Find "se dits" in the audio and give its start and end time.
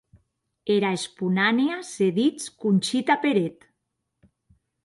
1.91-2.49